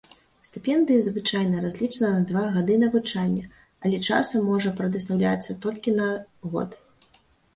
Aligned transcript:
Стыпендыя 0.47 1.01
звычайна 1.07 1.57
разлічана 1.65 2.09
на 2.13 2.21
два 2.31 2.45
гады 2.55 2.77
навучання, 2.83 3.43
але 3.87 3.97
часам 4.07 4.49
можа 4.53 4.73
прадастаўляцца 4.79 5.57
толькі 5.67 5.95
на 6.01 6.09
год. 6.55 6.69